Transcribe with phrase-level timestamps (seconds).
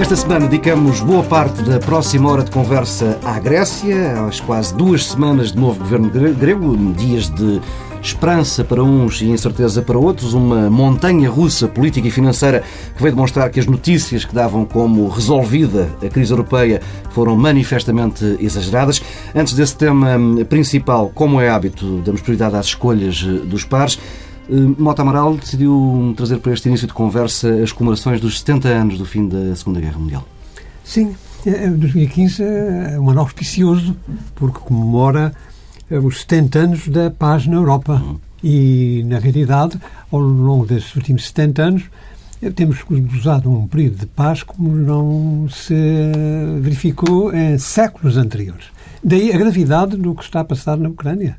[0.00, 5.06] Esta semana dedicamos boa parte da próxima hora de conversa à Grécia, às quase duas
[5.06, 7.60] semanas de novo governo grego, dias de
[8.02, 12.62] esperança para uns e incerteza para outros, uma montanha russa política e financeira
[12.96, 16.80] que veio demonstrar que as notícias que davam como resolvida a crise europeia
[17.10, 19.02] foram manifestamente exageradas.
[19.34, 23.98] Antes desse tema principal, como é hábito, damos prioridade às escolhas dos pares.
[24.48, 28.98] Eh, Mota Amaral decidiu trazer para este início de conversa as comemorações dos 70 anos
[28.98, 30.26] do fim da Segunda Guerra Mundial.
[30.82, 31.14] Sim,
[31.44, 33.96] 2015 é um ano auspicioso
[34.34, 35.49] porque comemora eh,
[35.98, 37.94] os 70 anos da paz na Europa.
[37.94, 38.18] Uhum.
[38.42, 39.78] E, na realidade,
[40.10, 41.82] ao longo desses últimos 70 anos,
[42.42, 42.78] eh, temos
[43.14, 45.74] usado um período de paz como não se
[46.60, 48.66] verificou em séculos anteriores.
[49.02, 51.36] Daí a gravidade do que está a passar na Ucrânia,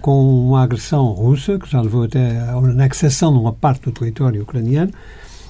[0.00, 4.42] com uma agressão russa, que já levou até à anexação de uma parte do território
[4.42, 4.92] ucraniano,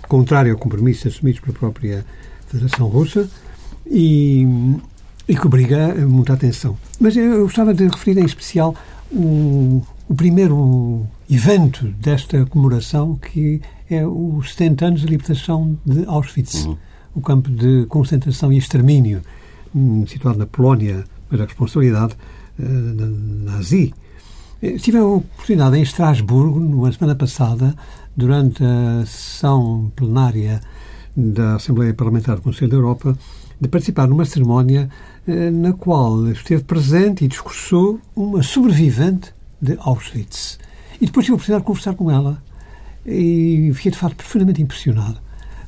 [0.06, 2.04] contrário ao compromisso assumido pela própria
[2.46, 3.28] Federação Russa,
[3.86, 4.46] e,
[5.28, 6.76] e que obriga muita atenção.
[7.00, 8.74] Mas eu gostava de referir em especial
[9.10, 13.60] o, o primeiro evento desta comemoração, que
[13.90, 16.76] é os 70 anos de libertação de Auschwitz, uhum.
[17.14, 19.22] o campo de concentração e extermínio,
[19.74, 22.14] hum, situado na Polónia mas a responsabilidade
[22.58, 22.64] uh,
[23.44, 23.92] nazi.
[24.80, 27.74] Tive a oportunidade em Estrasburgo, na semana passada,
[28.16, 30.60] durante a sessão plenária
[31.14, 33.18] da Assembleia Parlamentar do Conselho da Europa,
[33.60, 40.58] de participar numa cerimónia eh, na qual esteve presente e discursou uma sobrevivente de Auschwitz.
[41.00, 42.42] E depois tive a oportunidade de conversar com ela
[43.04, 45.18] e fiquei, de facto, profundamente impressionado.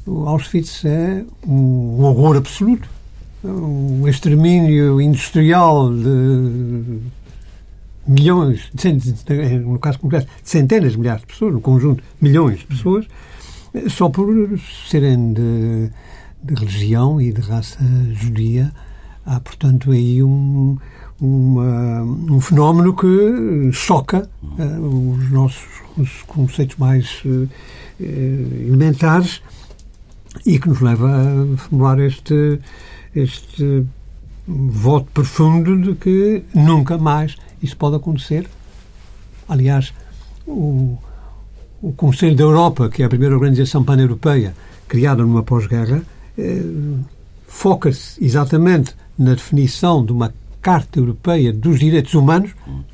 [0.06, 2.89] O Auschwitz é um horror absoluto
[3.45, 6.98] um extermínio industrial de
[8.06, 12.67] milhões, de, no caso concreto, de centenas de milhares de pessoas, no conjunto, milhões de
[12.67, 13.06] pessoas,
[13.89, 15.91] só por serem de,
[16.42, 17.79] de religião e de raça
[18.13, 18.73] judia.
[19.30, 20.78] Há, portanto, aí um,
[21.20, 25.66] uma, um fenómeno que choca uh, os nossos
[25.98, 27.46] os conceitos mais uh,
[28.00, 29.42] elementares
[30.46, 32.58] e que nos leva a formular este
[33.14, 33.84] este
[34.46, 38.48] voto profundo de que nunca mais isso pode acontecer.
[39.46, 39.92] Aliás,
[40.46, 40.96] o,
[41.83, 44.55] o Conselho da Europa, que é a primeira organização pan-europeia
[44.86, 46.02] criada numa pós-guerra,
[46.38, 46.62] eh,
[47.46, 52.51] foca-se exatamente na definição de uma Carta Europeia dos Direitos Humanos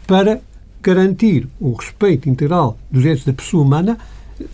[0.06, 0.40] para
[0.82, 3.98] garantir o respeito integral dos direitos da pessoa humana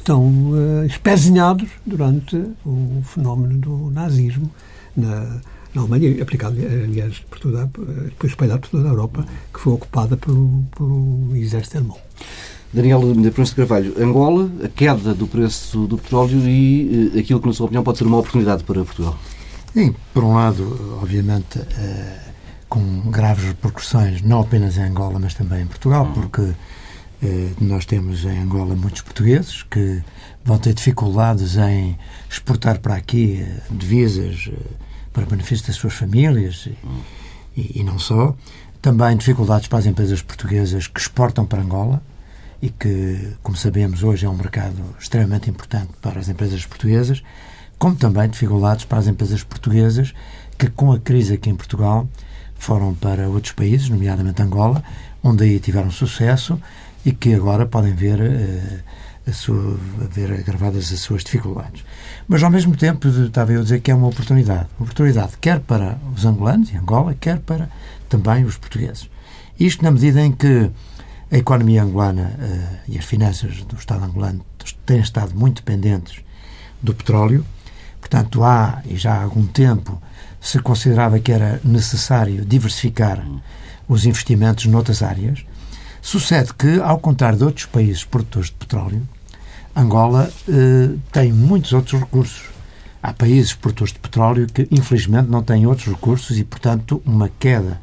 [0.05, 4.51] tão uh, espezinhados durante o fenómeno do nazismo
[4.97, 5.41] na,
[5.75, 7.71] na Alemanha, aplicado, aliás, por toda,
[8.05, 11.99] depois espalhado por toda a Europa, que foi ocupada pelo, pelo exército alemão.
[12.73, 13.01] Daniel
[13.33, 17.53] Prensa de Carvalho, Angola, a queda do preço do petróleo e eh, aquilo que, na
[17.53, 19.19] sua opinião, pode ser uma oportunidade para Portugal?
[19.73, 22.19] Sim, por um lado, obviamente, eh,
[22.69, 26.13] com graves repercussões, não apenas em Angola, mas também em Portugal, uhum.
[26.13, 26.53] porque
[27.23, 30.03] eh, nós temos em Angola muitos portugueses que
[30.45, 31.99] vão ter dificuldades em
[32.29, 34.51] exportar para aqui divisas
[35.13, 36.69] para benefício das suas famílias
[37.57, 38.35] e, e, não só.
[38.81, 42.03] Também dificuldades para as empresas portuguesas que exportam para Angola
[42.63, 47.23] e que, como sabemos, hoje é um mercado extremamente importante para as empresas portuguesas,
[47.81, 50.13] como também dificuldades para as empresas portuguesas
[50.59, 52.07] que, com a crise aqui em Portugal,
[52.55, 54.85] foram para outros países, nomeadamente Angola,
[55.23, 56.61] onde aí tiveram sucesso
[57.07, 59.79] e que agora podem ver, uh, a sua,
[60.11, 61.83] ver agravadas as suas dificuldades.
[62.29, 64.69] Mas, ao mesmo tempo, estava eu a dizer que é uma oportunidade.
[64.79, 67.71] Uma oportunidade quer para os angolanos e Angola, quer para
[68.11, 69.09] também os portugueses.
[69.59, 70.71] Isto na medida em que
[71.33, 74.45] a economia angolana uh, e as finanças do Estado angolano
[74.85, 76.23] têm estado muito dependentes
[76.83, 77.43] do petróleo.
[78.01, 80.01] Portanto, há, e já há algum tempo,
[80.41, 83.25] se considerava que era necessário diversificar
[83.87, 85.45] os investimentos noutras áreas.
[86.01, 89.07] Sucede que, ao contrário de outros países produtores de petróleo,
[89.77, 92.43] Angola eh, tem muitos outros recursos.
[93.03, 97.81] Há países produtores de petróleo que, infelizmente, não têm outros recursos e, portanto, uma queda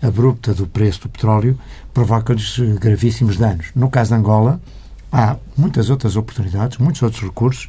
[0.00, 1.58] abrupta do preço do petróleo
[1.92, 3.66] provoca-lhes eh, gravíssimos danos.
[3.74, 4.60] No caso de Angola,
[5.12, 7.68] há muitas outras oportunidades, muitos outros recursos.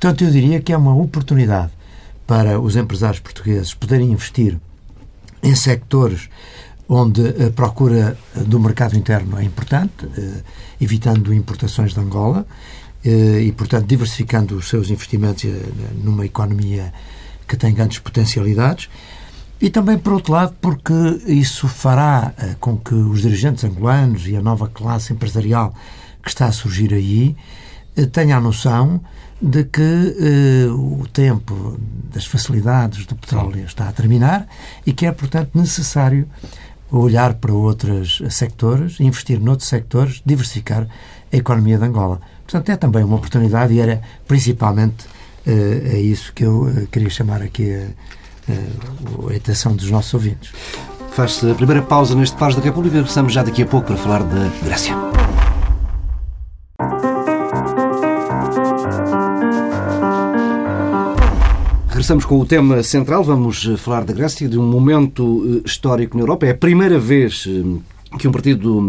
[0.00, 1.72] Portanto, eu diria que é uma oportunidade
[2.26, 4.58] para os empresários portugueses poderem investir
[5.42, 6.30] em sectores
[6.88, 10.42] onde a procura do mercado interno é importante, eh,
[10.80, 12.46] evitando importações de Angola,
[13.04, 15.50] eh, e, portanto, diversificando os seus investimentos eh,
[16.02, 16.94] numa economia
[17.46, 18.88] que tem grandes potencialidades.
[19.60, 20.94] E também, por outro lado, porque
[21.26, 25.74] isso fará com que os dirigentes angolanos e a nova classe empresarial
[26.22, 27.36] que está a surgir aí
[28.12, 29.02] tenha a noção
[29.40, 31.78] de que uh, o tempo
[32.12, 34.46] das facilidades do petróleo está a terminar
[34.84, 36.28] e que é, portanto, necessário
[36.90, 40.86] olhar para outros sectores, investir noutros sectores, diversificar
[41.32, 42.20] a economia de Angola.
[42.42, 45.06] Portanto, é também uma oportunidade e era principalmente
[45.46, 50.52] uh, é isso que eu uh, queria chamar aqui a, a atenção dos nossos ouvintes.
[51.12, 52.96] Faz-se a primeira pausa neste Pares da República.
[52.96, 55.19] Regressamos já daqui a pouco para falar da Grécia.
[62.00, 63.22] Regressamos com o tema central.
[63.22, 66.46] Vamos falar da Grécia, de um momento histórico na Europa.
[66.46, 67.46] É a primeira vez
[68.18, 68.80] que um partido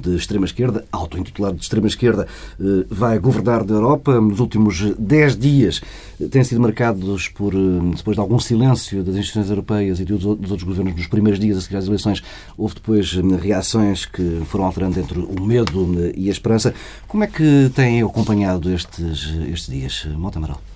[0.00, 2.28] de extrema-esquerda, auto-intitulado de extrema-esquerda,
[2.60, 4.20] eh, vai governar da Europa.
[4.20, 5.80] Nos últimos dez dias
[6.20, 7.58] eh, têm sido marcados por, eh,
[7.96, 11.60] depois de algum silêncio das instituições europeias e dos outros governos nos primeiros dias a
[11.62, 12.22] seguir às eleições,
[12.56, 16.72] houve depois reações que foram alterando entre o medo e a esperança.
[17.08, 20.71] Como é que têm acompanhado estes, estes dias, Mota Amaral?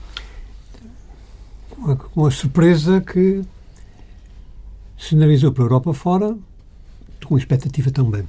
[2.12, 3.42] Com a surpresa que
[4.98, 6.36] sinalizou para a Europa fora
[7.24, 8.24] com expectativa também.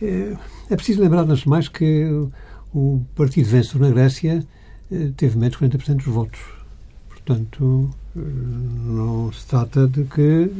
[0.00, 0.36] É,
[0.70, 2.06] é preciso lembrar, antes de mais, que
[2.74, 4.46] o partido vencedor na Grécia
[4.90, 6.40] eh, teve menos de 40% dos votos.
[7.08, 10.50] Portanto, eh, não se trata de que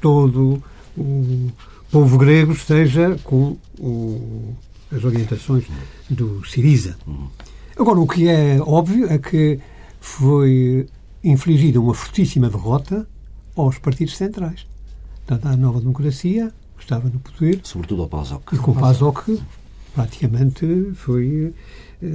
[0.00, 0.62] todo
[0.96, 1.50] o
[1.90, 4.54] povo grego esteja com o,
[4.94, 5.64] as orientações
[6.08, 6.96] do Siriza.
[7.76, 9.58] Agora, o que é óbvio é que
[10.00, 10.86] foi
[11.22, 13.06] infligida uma fortíssima derrota
[13.56, 14.66] aos partidos centrais.
[15.26, 17.60] Portanto, à nova democracia, estava no poder.
[17.62, 18.54] Sobretudo ao PASOK.
[18.54, 19.40] E com o PASOK
[19.94, 21.52] praticamente foi
[22.02, 22.06] eh,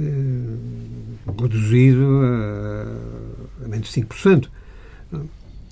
[1.40, 4.48] reduzido a, a menos de 5%.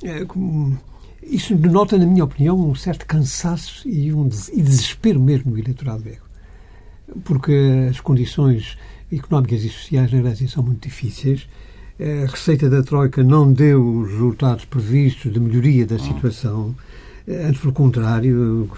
[0.02, 0.78] É, como,
[1.22, 6.02] isso denota, na minha opinião, um certo cansaço e um e desespero mesmo do eleitorado
[6.02, 6.24] grego.
[7.24, 7.52] Porque
[7.90, 8.78] as condições
[9.12, 11.48] económicas e sociais na Grécia são muito difíceis.
[12.00, 16.74] A receita da Troika não deu os resultados previstos de melhoria da situação.
[17.28, 18.68] Antes, pelo contrário,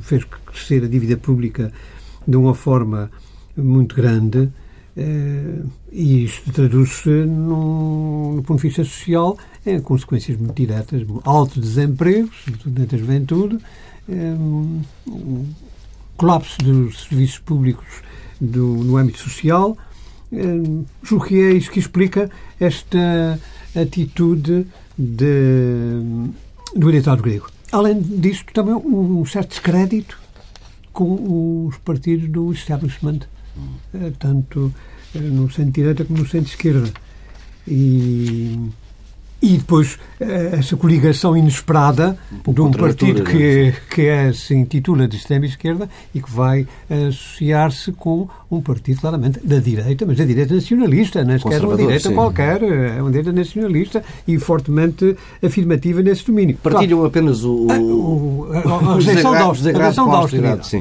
[0.00, 1.72] fez crescer a dívida pública
[2.26, 3.10] de uma forma
[3.56, 4.50] muito grande
[4.96, 5.60] eh,
[5.92, 11.06] e isto traduz-se, no, ponto de vista social, em consequências muito diretas.
[11.24, 13.58] Alto desemprego, sobretudo entre a juventude,
[14.08, 14.34] eh,
[16.16, 18.02] colapso dos serviços públicos
[18.40, 19.76] do, no âmbito social.
[20.34, 23.38] Eh, julgo que é isso que explica esta
[23.74, 24.66] atitude
[24.98, 26.00] de,
[26.74, 27.48] do eleitorado grego.
[27.72, 30.18] Além disso, também um certo descrédito
[30.92, 33.20] com os partidos do establishment,
[33.94, 34.72] eh, tanto
[35.14, 36.92] eh, no centro-direita como no centro-esquerda.
[37.66, 38.58] E
[39.44, 45.06] e depois eh, essa coligação inesperada um de um partido que, que é, se intitula
[45.06, 50.54] de extrema-esquerda e que vai associar-se com um partido claramente da direita, mas da direita
[50.54, 52.14] nacionalista, não é sequer uma direita sim.
[52.14, 56.56] qualquer, é uma direita nacionalista e fortemente afirmativa nesse domínio.
[56.62, 59.82] Partilham claro, apenas o, a, o, a, a, a rejeição da austeridade.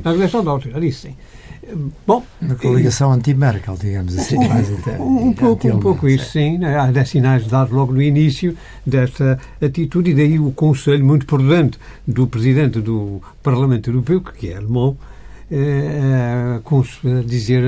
[0.05, 1.15] A rejeição da austeridade, isso sim.
[2.05, 4.37] Bom, Uma coligação anti-Merkel, digamos assim.
[4.37, 6.57] Um, mais um, um pouco, um pouco isso, sim.
[6.57, 6.77] Né?
[6.77, 8.55] Há sinais dados logo no início
[8.85, 14.57] desta atitude e daí o conselho muito prudente do Presidente do Parlamento Europeu, que é
[14.57, 14.97] alemão,
[15.51, 16.59] é,
[17.25, 17.63] dizer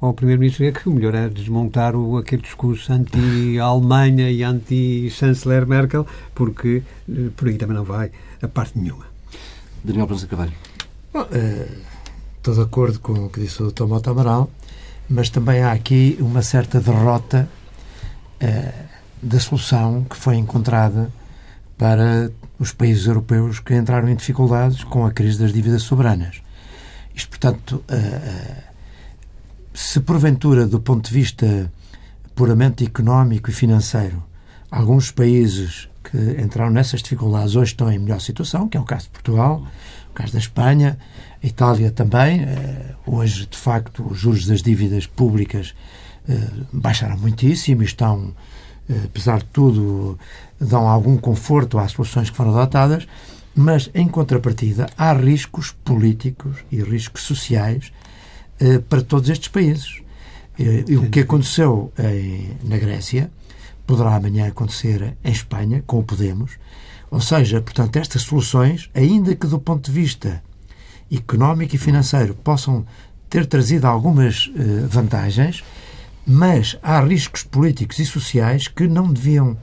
[0.00, 6.82] ao Primeiro-Ministro que o melhor é desmontar o, aquele discurso anti-Alemanha e anti-chanceler Merkel, porque
[7.36, 8.10] por aí também não vai
[8.42, 9.04] a parte nenhuma.
[9.84, 10.52] Daniel Prança Carvalho.
[11.12, 11.26] Bom,
[12.40, 13.84] Estou de acordo com o que disse o Dr.
[13.84, 14.50] Mota Amaral,
[15.06, 17.46] mas também há aqui uma certa derrota
[18.42, 18.84] uh,
[19.22, 21.12] da solução que foi encontrada
[21.76, 26.40] para os países europeus que entraram em dificuldades com a crise das dívidas soberanas.
[27.14, 28.62] Isto, portanto, uh,
[29.74, 31.70] se porventura, do ponto de vista
[32.34, 34.24] puramente económico e financeiro,
[34.70, 39.04] alguns países que entraram nessas dificuldades hoje estão em melhor situação, que é o caso
[39.04, 39.62] de Portugal,
[40.10, 40.98] o caso da Espanha,
[41.42, 42.42] a Itália também.
[42.42, 45.74] Eh, hoje, de facto, os juros das dívidas públicas
[46.28, 46.38] eh,
[46.72, 48.34] baixaram muitíssimo e estão,
[48.88, 50.18] eh, apesar de tudo,
[50.60, 53.06] dão algum conforto às soluções que foram adotadas,
[53.54, 57.92] mas, em contrapartida, há riscos políticos e riscos sociais
[58.88, 60.02] para todos estes países.
[60.58, 61.92] E o que aconteceu
[62.62, 63.30] na Grécia
[63.86, 66.52] poderá amanhã acontecer em Espanha, com o Podemos.
[67.10, 70.42] Ou seja, portanto, estas soluções, ainda que do ponto de vista
[71.10, 72.86] económico e financeiro possam
[73.28, 75.64] ter trazido algumas uh, vantagens,
[76.26, 79.56] mas há riscos políticos e sociais que não deviam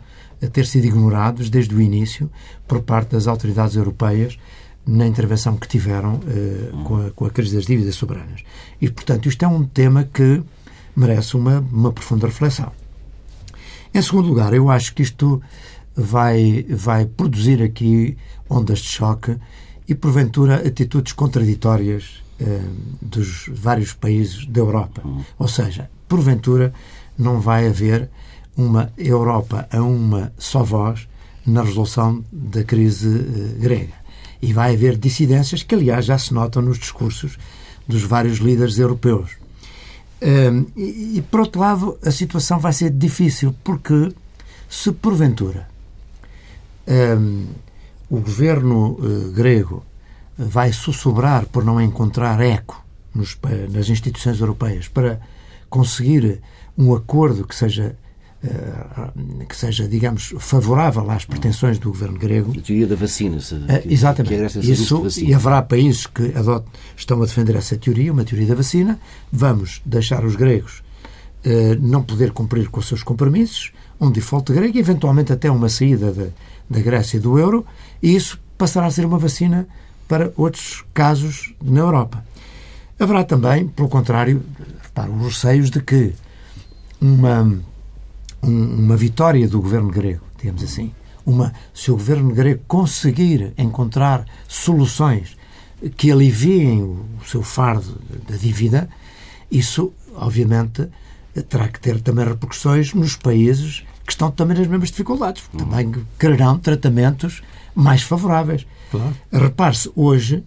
[0.44, 2.30] a ter sido ignorados desde o início
[2.68, 4.38] por parte das autoridades europeias
[4.86, 8.44] na intervenção que tiveram uh, com, a, com, a, crise das dívidas soberanas.
[8.82, 10.42] E, portanto, isto é um tema que
[10.96, 12.72] merece uma, uma profunda reflexão.
[13.94, 15.42] Em segundo lugar, eu acho que isto
[15.98, 18.16] vai, vai produzir aqui
[18.48, 19.36] ondas de choque
[19.90, 22.46] e, porventura, atitudes contraditórias uh,
[23.02, 25.02] dos vários países da Europa.
[25.40, 26.72] Ou seja, porventura,
[27.18, 28.10] não vai haver
[28.56, 31.08] uma Europa a uma só voz
[31.46, 33.96] na resolução da crise uh, grega
[34.40, 37.40] e vai haver dissidências que, aliás, já se notam nos discursos
[37.88, 39.32] dos vários líderes europeus.
[40.22, 44.12] Um, e, e, por outro lado, a situação vai ser difícil, porque
[44.70, 45.68] se porventura
[46.88, 47.46] um,
[48.10, 49.84] o governo uh, grego
[50.38, 53.38] vai sussurrar por não encontrar eco nos,
[53.72, 55.20] nas instituições europeias para
[55.70, 56.42] conseguir
[56.78, 57.96] um acordo que seja
[58.44, 62.54] eh, que seja, digamos, favorável às pretensões do governo grego.
[62.56, 63.40] A teoria da vacina.
[63.40, 64.60] Se, uh, exatamente.
[64.60, 65.30] Que Isso, vacina.
[65.30, 69.00] E haverá países que adotam, estão a defender essa teoria, uma teoria da vacina.
[69.32, 70.84] Vamos deixar os gregos
[71.46, 75.68] uh, não poder cumprir com os seus compromissos, um default grego e, eventualmente, até uma
[75.68, 76.28] saída da,
[76.70, 77.66] da Grécia do euro,
[78.02, 79.68] e isso passará a ser uma vacina
[80.08, 82.24] para outros casos na Europa.
[83.00, 84.44] Haverá também, pelo contrário,
[84.82, 86.14] repara, os receios de que
[87.00, 87.44] uma
[88.42, 90.94] um, uma vitória do governo grego, digamos assim.
[91.26, 95.38] Uma, se o governo grego conseguir encontrar soluções
[95.96, 98.90] que aliviem o seu fardo da dívida,
[99.52, 100.88] isso, obviamente,
[101.50, 105.44] terá que ter também repercussões nos países que estão também nas mesmas dificuldades.
[105.54, 105.60] Uhum.
[105.60, 107.44] Também quererão tratamentos
[107.76, 108.66] mais favoráveis.
[108.90, 109.14] Claro.
[109.32, 110.44] Repare-se, hoje,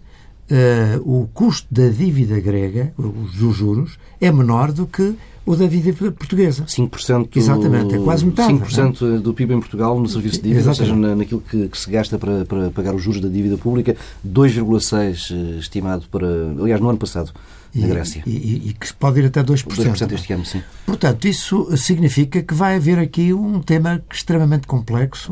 [0.51, 5.15] uh, o custo da dívida grega, os juros, é menor do que
[5.45, 6.65] o da dívida portuguesa.
[6.65, 8.53] 5%, Exatamente, é quase metade.
[8.53, 9.19] 5% é?
[9.19, 10.91] do PIB em Portugal no serviço de dívida, Exatamente.
[10.91, 13.57] ou seja, na, naquilo que, que, se gasta para, para pagar os juros da dívida
[13.57, 13.95] pública,
[14.27, 16.27] 2,6% eh, estimado para,
[16.59, 17.31] aliás, no ano passado,
[17.73, 18.21] na Grécia.
[18.25, 19.65] E, e, e, que pode ir até 2%.
[19.65, 20.61] 2% este ano, sim.
[20.85, 25.31] Portanto, isso significa que vai haver aqui um tema extremamente complexo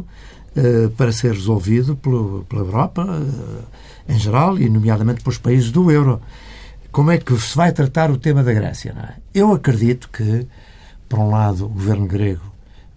[0.55, 3.63] uh, para ser resolvido pelo, pela Europa uh,
[4.09, 6.19] em geral e, nomeadamente, pelos países do euro
[6.91, 8.95] como é que se vai tratar o tema da Grécia.
[8.97, 9.39] É?
[9.39, 10.47] Eu acredito que,
[11.07, 12.41] por um lado, o governo grego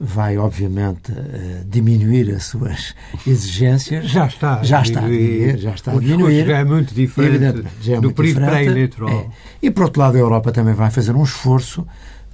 [0.00, 2.94] vai, obviamente, uh, diminuir as suas
[3.26, 4.08] exigências.
[4.08, 4.62] Já está.
[4.62, 5.58] Já está a diminuir.
[5.58, 6.46] Já está a diminuir.
[6.46, 9.10] já é muito diferente é do período pré-eleitoral.
[9.10, 9.26] É.
[9.62, 11.86] E, por outro lado, a Europa também vai fazer um esforço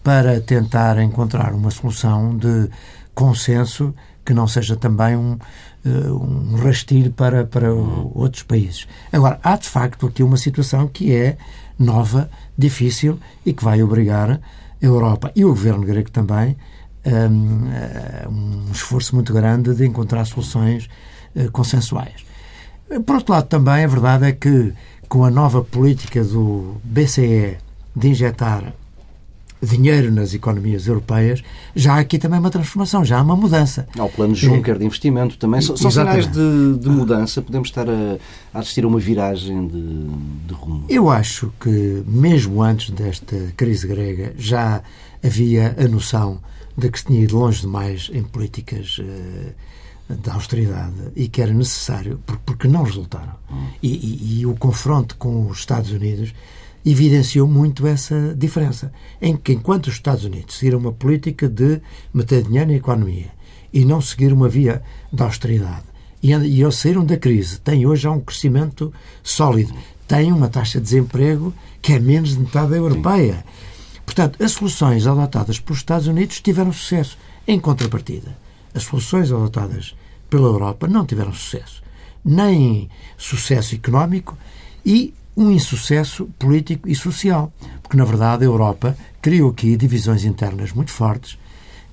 [0.03, 2.71] para tentar encontrar uma solução de
[3.15, 3.93] consenso
[4.25, 5.39] que não seja também um,
[5.85, 8.87] um rastilho para, para outros países.
[9.13, 11.37] Agora, há de facto aqui uma situação que é
[11.79, 14.41] nova, difícil e que vai obrigar a
[14.81, 16.57] Europa e o governo grego também
[17.05, 20.89] a um esforço muito grande de encontrar soluções
[21.35, 22.27] uh, consensuais.
[23.07, 24.73] Por outro lado, também a verdade é que
[25.09, 27.57] com a nova política do BCE
[27.95, 28.73] de injetar
[29.63, 31.43] dinheiro nas economias europeias,
[31.75, 33.89] já há aqui também uma transformação, já há uma mudança.
[33.99, 34.79] Há o plano Juncker é.
[34.79, 35.61] de investimento também.
[35.61, 37.43] São, são sinais de, de, mudança?
[37.43, 38.19] Podemos estar a,
[38.55, 40.09] a, assistir a uma viragem de,
[40.47, 40.85] de rumo?
[40.89, 44.83] Eu acho que, mesmo antes desta crise grega, já
[45.23, 46.41] havia a noção
[46.77, 51.53] de que se tinha ido longe demais em políticas uh, de austeridade e que era
[51.53, 53.35] necessário, porque não resultaram.
[53.51, 53.67] Hum.
[53.83, 56.33] E, e, e o confronto com os Estados Unidos
[56.91, 61.81] evidenciou muito essa diferença, em que enquanto os Estados Unidos seguiram uma política de
[62.15, 63.31] meter dinheiro na economia
[63.73, 65.85] e não seguir uma via de austeridade,
[66.23, 68.93] e, e eles saíram da crise, têm hoje já um crescimento
[69.23, 69.75] sólido,
[70.07, 71.53] têm uma taxa de desemprego
[71.83, 73.45] que é menos de metade da europeia.
[74.05, 77.19] Portanto, as soluções adotadas pelos Estados Unidos tiveram sucesso.
[77.47, 78.37] Em contrapartida,
[78.75, 79.95] as soluções adotadas
[80.29, 81.83] pela Europa não tiveram sucesso.
[82.25, 84.37] Nem sucesso económico
[84.85, 87.53] e um insucesso político e social.
[87.81, 91.39] Porque, na verdade, a Europa criou aqui divisões internas muito fortes,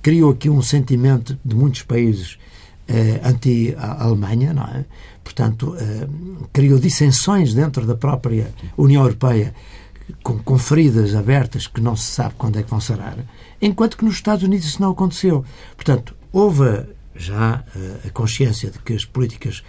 [0.02, 2.38] criou aqui um sentimento de muitos países
[2.88, 4.84] eh, anti-Alemanha, não é?
[5.22, 6.08] Portanto, eh,
[6.52, 9.54] criou dissensões dentro da própria União Europeia
[10.24, 13.16] com, com, feridas abertas que não se sabe quando é que vão sarar,
[13.62, 15.44] enquanto que nos Estados Unidos isso não aconteceu.
[15.76, 16.84] Portanto, houve
[17.14, 19.62] já eh, a consciência de que as políticas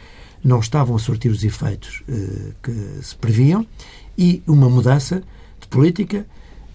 [0.47, 2.71] não estavam a sortir os efeitos eh, que
[3.03, 3.67] se previam
[4.17, 5.21] e uma mudança
[5.59, 6.25] de política,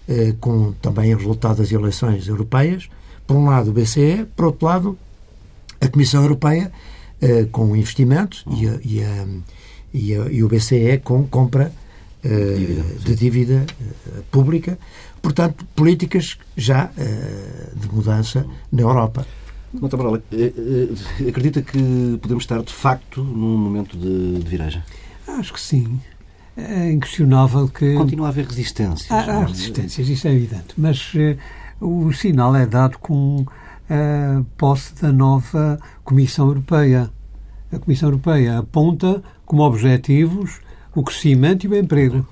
[0.07, 2.87] eh, com também o resultado das eleições europeias.
[3.25, 4.97] Por um lado, o BCE, por outro lado,
[5.81, 6.71] a Comissão Europeia,
[7.19, 9.25] eh, com investimentos e, a, e, a,
[9.91, 11.73] e, a, e, o BCE com compra
[12.23, 13.65] dívida, de dívida
[14.31, 14.77] pública.
[15.19, 16.91] Portanto, políticas já
[17.75, 19.25] de mudança na Europa.
[19.73, 20.23] Doutor Marola,
[21.27, 24.83] acredita que podemos estar, de facto, num momento de, de viragem?
[25.27, 25.99] Acho que sim.
[26.55, 27.95] É inquestionável que.
[27.95, 29.11] Continua a haver resistências.
[29.11, 30.75] Há, há resistências, isso é evidente.
[30.77, 31.37] Mas uh,
[31.85, 33.45] o sinal é dado com
[33.89, 37.09] a posse da nova Comissão Europeia.
[37.71, 40.61] A Comissão Europeia aponta como objetivos
[40.95, 42.27] o crescimento e o emprego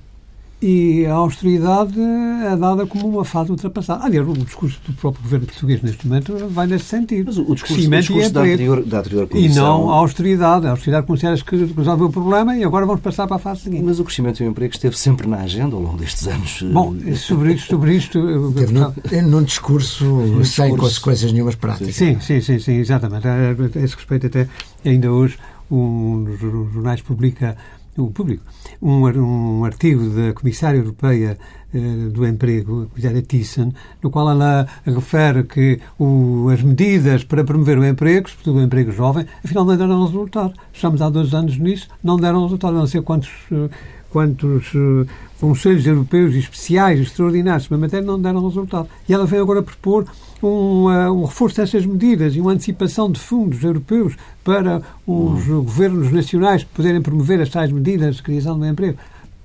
[0.62, 4.06] e a austeridade é dada como uma fase ultrapassada.
[4.06, 7.26] Aliás, o discurso do próprio governo português neste momento vai nesse sentido.
[7.26, 9.52] Mas o discurso, o discurso da, anterior, da anterior comissão...
[9.52, 10.68] E não a austeridade.
[10.68, 13.84] A austeridade considera que resolveu o problema e agora vamos passar para a fase seguinte.
[13.84, 16.62] Mas o crescimento e o emprego esteve sempre na agenda ao longo destes anos.
[16.62, 17.68] Bom, sobre isto...
[17.70, 20.78] Sobre isto Teve num, num discurso num sem discurso...
[20.78, 21.96] consequências nenhumas práticas.
[21.96, 23.28] Sim, sim, sim, sim, exatamente.
[23.28, 23.52] A
[23.84, 24.48] esse respeito até,
[24.86, 25.40] ainda hoje,
[25.72, 27.58] um dos jornais publica
[27.98, 28.44] o público,
[28.82, 31.38] um, um artigo da Comissária Europeia
[31.74, 37.44] eh, do Emprego, a Comissária Thyssen, no qual ela refere que o, as medidas para
[37.44, 40.54] promover o emprego, sobretudo o emprego jovem, afinal não deram resultado.
[40.74, 42.74] Estamos há dois anos nisso, não deram resultado.
[42.74, 43.70] Não sei quantos, eh,
[44.12, 45.08] quantos uh,
[45.40, 48.88] conselhos europeus especiais, extraordinários sobre a matéria, não deram resultado.
[49.08, 50.06] E ela vem agora propor
[50.44, 55.64] um, uh, um reforço dessas medidas e uma antecipação de fundos europeus para os uhum.
[55.64, 58.98] governos nacionais poderem promover as tais medidas de criação do emprego.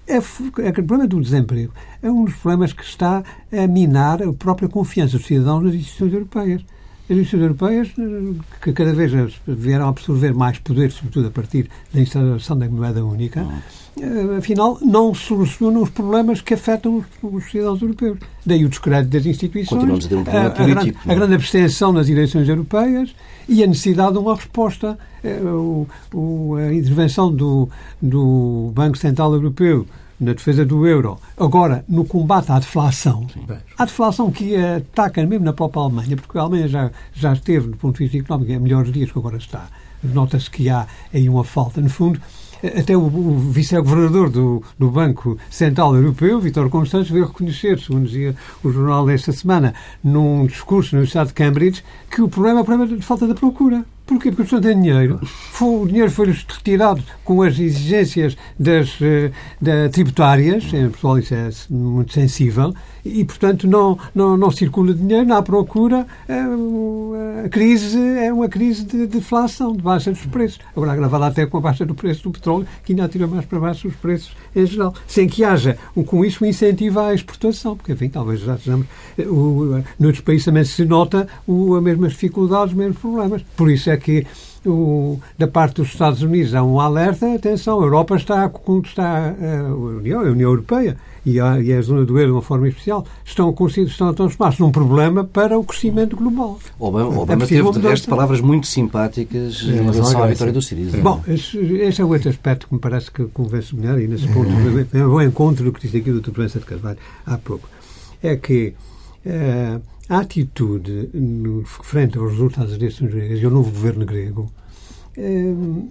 [0.07, 4.33] É, é, o problema do desemprego é um dos problemas que está a minar a
[4.33, 6.63] própria confiança dos cidadãos nas instituições europeias.
[7.09, 7.89] As instituições europeias,
[8.63, 9.13] que cada vez
[9.47, 13.86] vieram a absorver mais poder, sobretudo a partir da instalação da moeda única, eh,
[14.37, 18.19] afinal, não solucionam os problemas que afetam os, cidadãos europeus.
[18.45, 21.35] Daí o descrédito das instituições, Continuamos a, ter um problema a, a, grande, a grande
[21.35, 23.15] abstenção nas eleições europeias
[23.49, 24.99] e a necessidade de uma resposta.
[25.25, 27.69] Eh, o, o, a intervenção do,
[28.00, 29.87] do Banco Central Europeu
[30.19, 31.19] na defesa do euro.
[31.37, 33.47] Agora, no combate à deflação, Sim.
[33.76, 37.76] à deflação que ataca mesmo na própria Alemanha, porque a Alemanha já, já esteve, do
[37.76, 39.69] ponto de vista económico, em melhores dias que agora está.
[40.03, 41.81] Nota-se que há aí uma falta.
[41.81, 42.21] No fundo,
[42.63, 48.35] até o, o vice-governador do, do Banco Central Europeu, Vítor Constantes, veio reconhecer, segundo dizia
[48.63, 52.65] o jornal desta semana, num discurso no Estado de Cambridge, que o problema é o
[52.65, 53.85] problema de falta de procura.
[54.06, 54.30] Porquê?
[54.30, 55.21] Porque o tem dinheiro.
[55.50, 61.34] Foi, o dinheiro foi-lhes retirado com as exigências das, eh, da, tributárias, em Portugal isso
[61.34, 62.73] é muito sensível,
[63.04, 66.06] e, portanto, não, não, não circula dinheiro, não há procura.
[66.28, 70.60] Eh, a crise é uma crise de deflação, de baixa dos preços.
[70.75, 73.58] Agora, agravada até com a baixa do preço do petróleo, que ainda atira mais para
[73.58, 74.95] baixo os preços em geral.
[75.06, 78.86] Sem que haja, com isso, um incentivo à exportação, porque, enfim, talvez já sejamos.
[79.19, 79.25] Eh,
[79.99, 83.42] noutros países também se nota o, as mesmas dificuldades, os mesmos problemas.
[83.56, 84.26] Por isso é que
[84.65, 88.50] o, da parte dos Estados Unidos há um alerta, atenção, a Europa está,
[88.85, 92.43] está a União, a União Europeia e a, e a zona do euro de uma
[92.43, 93.54] forma especial, estão,
[93.85, 96.59] estão a transformar-se num problema para o crescimento global.
[96.78, 100.99] Obama, Obama é teve, de resto, palavras muito simpáticas em relação à vitória do Siriza.
[100.99, 104.28] Bom, esse, esse, é o outro aspecto que me parece que convence melhor, e nesse
[104.28, 104.50] ponto
[104.95, 106.30] é o encontro do que disse aqui o Dr.
[106.30, 107.69] Proença de Carvalho há pouco.
[108.23, 108.73] É que
[109.26, 114.52] uh, a atitude no, frente aos resultados das eleições gregas e ao novo governo grego
[115.19, 115.88] uh,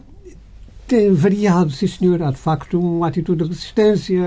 [0.87, 4.21] tem variado, sim senhor, há de facto uma atitude de resistência,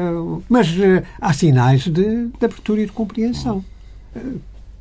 [0.49, 3.65] mas uh, há sinais de, de, abertura e de compreensão
[4.17, 4.41] uh,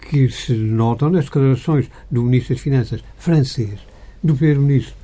[0.10, 3.80] que se notam nas declarações do Ministro das Finanças francês,
[4.24, 4.96] do Primeiro-Ministro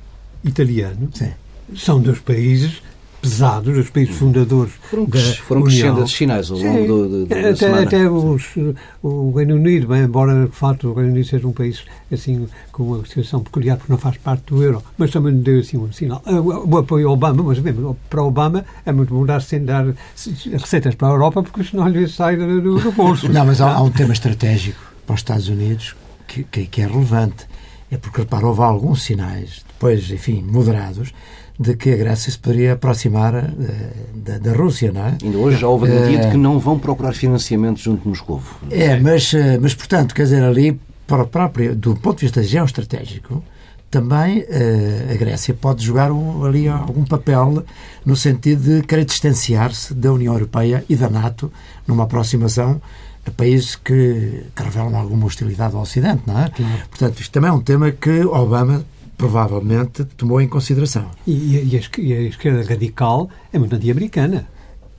[0.42, 1.08] italiano.
[1.14, 1.32] Sim.
[1.76, 2.82] São dois países
[3.24, 7.38] pesados, os países fundadores foram, da foram crescendo esses sinais ao longo do, do, da
[7.38, 7.82] até, semana.
[7.82, 8.44] Até os,
[9.02, 12.82] o Reino Unido, bem, embora de facto o Reino Unido seja um país assim com
[12.82, 16.20] uma situação peculiar porque não faz parte do euro, mas também deu assim um sinal.
[16.26, 19.86] Ah, o apoio ao Obama, mas mesmo para Obama é muito bom dar, sem dar
[20.52, 23.32] receitas para a Europa porque senão lhe sai do, do bolso.
[23.32, 25.96] Não, mas há, há, um tema estratégico para os Estados Unidos
[26.28, 27.46] que, que, que é relevante.
[27.90, 31.14] É porque, repara, houve alguns sinais, depois, enfim, moderados,
[31.58, 33.48] de que a Grécia se poderia aproximar uh,
[34.14, 35.16] da, da, Rússia, não é?
[35.22, 38.42] Ainda hoje já houve a uh, de que não vão procurar financiamento junto de Moscou.
[38.70, 42.42] É, mas, uh, mas portanto, quer dizer, ali, para o próprio, do ponto de vista
[42.42, 43.42] geoestratégico,
[43.94, 47.64] também uh, a Grécia pode jogar um, ali algum papel
[48.04, 51.52] no sentido de querer distanciar-se da União Europeia e da NATO
[51.86, 52.80] numa aproximação
[53.24, 56.48] a países que, que revelam alguma hostilidade ao Ocidente, não é?
[56.50, 56.72] Claro.
[56.90, 58.84] Portanto, isto também é um tema que Obama
[59.16, 61.10] provavelmente tomou em consideração.
[61.26, 64.46] E, e, a, e a esquerda radical é muito anti-americana.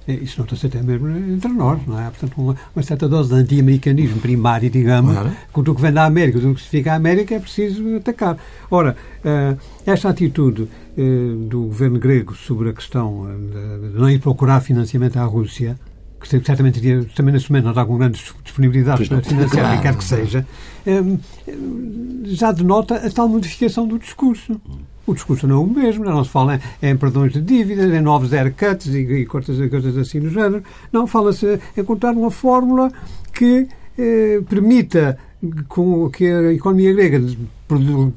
[0.07, 2.03] Isso não está até mesmo entre nós, não é?
[2.11, 5.31] Portanto, uma, uma certa dose de anti-americanismo primário, digamos, claro.
[5.51, 8.37] com tudo que vem da América, tudo que se fica à América é preciso atacar.
[8.69, 14.19] Ora, uh, esta atitude uh, do governo grego sobre a questão uh, de não ir
[14.19, 15.75] procurar financiamento à Rússia
[16.19, 19.81] que certamente teria também na semana não com grandes disponibilidades para financiar claro.
[19.81, 20.47] quer que seja,
[20.87, 21.19] um,
[22.25, 24.59] já denota a tal modificação do discurso.
[25.05, 28.33] O discurso não é o mesmo, não se fala em perdões de dívidas, em novos
[28.33, 30.63] haircuts e, e coisas, coisas assim no género.
[30.91, 32.91] Não, fala-se em encontrar uma fórmula
[33.31, 35.17] que eh, permita
[35.67, 37.25] com que a economia grega
[37.67, 38.13] produziu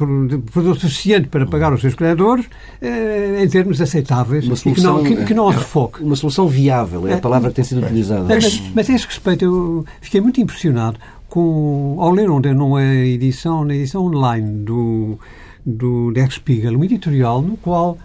[0.72, 2.46] o suficiente para pagar os seus credores
[2.80, 6.02] eh, em termos aceitáveis solução, e que não, que, que não é, sufoque.
[6.02, 8.24] Uma solução viável é a palavra que tem sido utilizada.
[8.24, 13.64] Mas, mas a esse respeito eu fiquei muito impressionado com, ao ler ontem numa edição,
[13.64, 15.18] na edição online do,
[15.64, 17.98] do Der Spiegel, um editorial no qual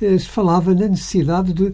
[0.00, 1.72] eh, se falava na necessidade de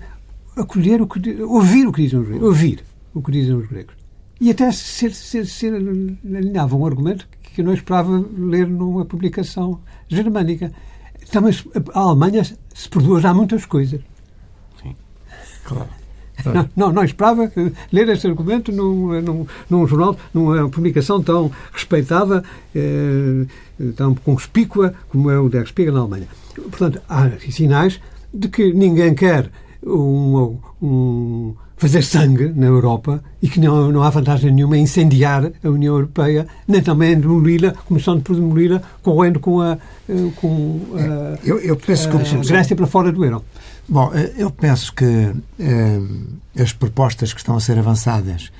[0.56, 2.84] acolher o que, ouvir o que dizem os gregos, ouvir
[3.14, 4.01] o que dizem os gregos.
[4.42, 9.78] E até ser, ser, ser alinhava um argumento que eu não esperava ler numa publicação
[10.08, 10.72] germânica.
[11.30, 11.54] Também
[11.94, 14.00] a Alemanha se produz há muitas coisas.
[14.82, 14.96] Sim,
[15.62, 15.88] claro.
[16.44, 17.52] Não, não, não, esperava
[17.92, 22.42] ler este argumento num, num, num, jornal, numa publicação tão respeitada,
[22.74, 23.46] eh,
[23.94, 26.26] tão conspícua como é o Der Spiegel na Alemanha.
[26.54, 28.00] Portanto, há sinais
[28.34, 29.52] de que ninguém quer
[29.86, 35.50] um, um fazer sangue na Europa e que não, não há vantagem nenhuma em incendiar
[35.64, 39.76] a União Europeia, nem também demoli-la, começando por demoli-la, correndo com a,
[40.08, 43.44] eh, com a, eu, eu penso que a Grécia para fora do euro.
[43.88, 46.00] Bom, eh, eu penso que eh,
[46.56, 48.52] as propostas que estão a ser avançadas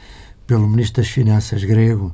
[0.45, 2.13] pelo Ministro das Finanças grego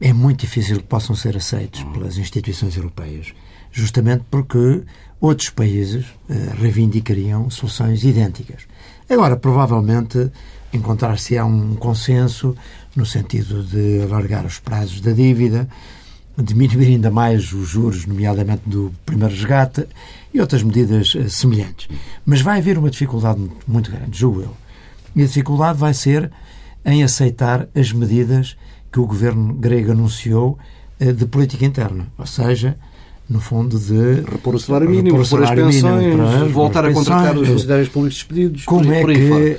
[0.00, 3.34] é muito difícil que possam ser aceitos pelas instituições europeias,
[3.70, 4.84] justamente porque
[5.20, 8.62] outros países eh, reivindicariam soluções idênticas.
[9.10, 10.30] Agora, provavelmente,
[10.72, 12.54] encontrar-se-á um consenso
[12.94, 15.68] no sentido de alargar os prazos da dívida,
[16.38, 19.84] diminuir ainda mais os juros, nomeadamente do primeiro resgate,
[20.32, 21.88] e outras medidas uh, semelhantes.
[22.24, 24.56] Mas vai haver uma dificuldade muito, grande, julgo eu.
[25.16, 26.30] E a dificuldade vai ser
[26.84, 28.56] em aceitar as medidas
[28.92, 30.56] que o governo grego anunciou
[31.00, 32.06] uh, de política interna.
[32.16, 32.78] Ou seja,
[33.30, 37.38] no fundo, de repor o salário mínimo, repor, repor as pensões, para, voltar a contratar
[37.38, 38.64] os funcionários públicos despedidos.
[38.64, 39.56] Como é que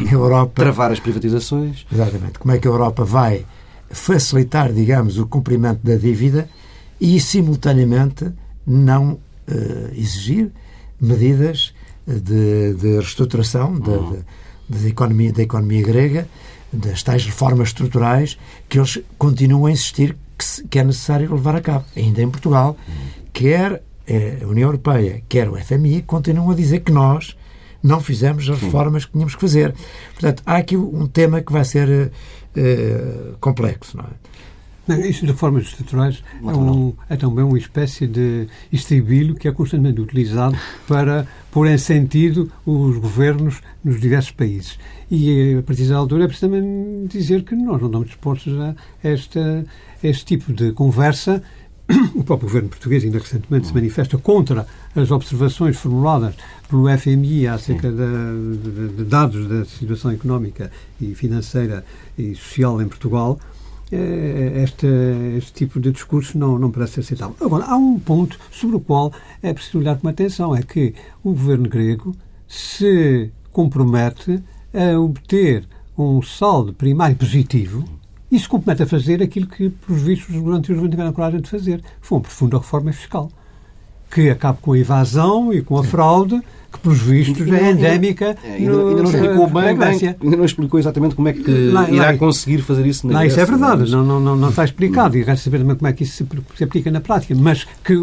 [0.08, 0.62] a Europa.
[0.62, 1.84] Travar as privatizações.
[1.92, 2.38] Exatamente.
[2.38, 3.44] Como é que a Europa vai
[3.90, 6.48] facilitar, digamos, o cumprimento da dívida
[6.98, 8.32] e, simultaneamente,
[8.66, 9.20] não uh,
[9.94, 10.50] exigir
[10.98, 11.74] medidas
[12.06, 14.22] de, de reestruturação da, uhum.
[14.86, 16.26] economia, da economia grega,
[16.72, 20.16] das tais reformas estruturais, que eles continuam a insistir
[20.62, 22.76] que, que é necessário levar a cabo, ainda em Portugal,
[23.32, 27.36] quer eh, a União Europeia, quer o FMI, continuam a dizer que nós
[27.82, 29.74] não fizemos as reformas que tínhamos que fazer.
[30.14, 32.10] Portanto, há aqui um tema que vai ser
[32.56, 34.08] uh, complexo, não é?
[34.86, 39.52] Não, isso de reformas estruturais é, um, é, também uma espécie de estribilho que é
[39.52, 44.78] constantemente utilizado para pôr em sentido os governos nos diversos países.
[45.10, 48.74] E a partir da altura é preciso também dizer que nós não estamos dispostos a
[49.02, 49.64] esta,
[50.02, 51.42] a este tipo de conversa.
[52.14, 54.66] O próprio governo português ainda recentemente se manifesta contra
[54.96, 56.34] as observações formuladas
[56.68, 61.84] pelo FMI acerca de, de, de dados da situação económica e financeira
[62.16, 63.53] e social em Portugal eh,
[63.90, 64.86] este,
[65.36, 67.36] este tipo de discurso não, não parece aceitável.
[67.40, 71.30] Agora, há um ponto sobre o qual é preciso olhar com atenção, é que o
[71.30, 72.14] governo grego
[72.48, 74.42] se compromete
[74.72, 75.66] a obter
[75.96, 77.84] um saldo primário positivo
[78.30, 81.48] e se compromete a fazer aquilo que, pelos vistos, os governos não tiveram coragem de
[81.48, 81.82] fazer.
[82.00, 83.30] Foi uma profunda reforma fiscal
[84.10, 86.40] que acabe com a evasão e com a fraude
[86.74, 88.36] que, pelos vistos, é endémica.
[88.44, 89.64] É, ainda, no, ainda, não explicou bem,
[90.22, 93.24] ainda não explicou exatamente como é que lá, irá lá, conseguir fazer isso na Não,
[93.24, 93.90] isso é verdade, mas...
[93.90, 95.16] não, não, não, está explicado.
[95.16, 97.34] E resta saber também como é que isso se, aplica na prática.
[97.36, 97.94] Mas que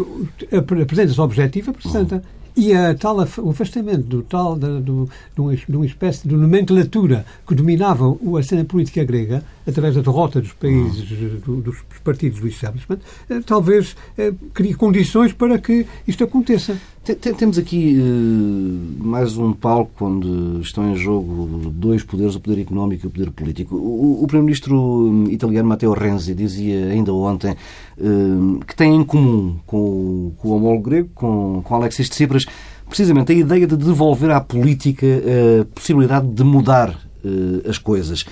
[0.56, 2.16] apresenta-se objetivo, apresenta.
[2.16, 2.42] Uhum.
[2.54, 7.54] E a tal, o afastamento do tal, de, do, de, uma, espécie de nomenclatura que
[7.54, 8.04] dominava
[8.38, 11.08] a cena política grega, através da derrota dos países,
[11.40, 12.98] do, dos partidos do establishment,
[13.30, 16.78] eh, talvez eh, crie condições para que isto aconteça.
[17.04, 23.04] Temos aqui uh, mais um palco onde estão em jogo dois poderes, o poder económico
[23.04, 23.74] e o poder político.
[23.74, 27.56] O, Primeiro-Ministro italiano Matteo Renzi dizia ainda ontem
[27.98, 32.46] uh, que tem em comum com, o homólogo grego, com, Alexis Tsipras,
[32.88, 36.90] precisamente a ideia de devolver à política a possibilidade de mudar
[37.24, 38.24] uh, as coisas.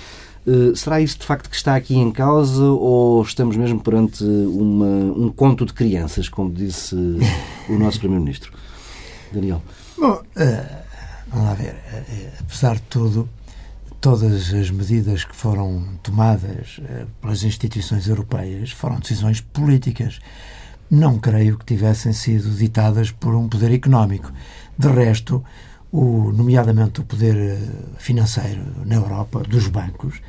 [0.75, 5.29] Será isso de facto que está aqui em causa ou estamos mesmo perante uma, um
[5.29, 6.95] conto de crianças, como disse
[7.69, 8.51] o nosso Primeiro-Ministro?
[9.31, 9.61] Daniel?
[9.97, 10.21] Bom, uh,
[11.27, 11.73] vamos lá ver.
[11.73, 13.29] Uh, apesar de tudo,
[14.01, 16.81] todas as medidas que foram tomadas
[17.21, 20.19] pelas instituições europeias foram decisões políticas.
[20.89, 24.31] Não creio que tivessem sido ditadas por um poder económico.
[24.77, 25.43] De resto,
[25.91, 27.59] o, nomeadamente o poder eh,
[27.97, 30.21] financeiro na Europa, dos bancos,